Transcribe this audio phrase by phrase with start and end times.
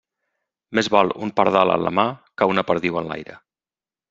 [0.79, 2.07] Més val un pardal en la mà
[2.43, 3.39] que una perdiu en l'aire.